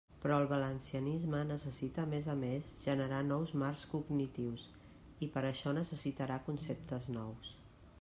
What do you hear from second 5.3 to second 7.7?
per això necessitarà conceptes nous.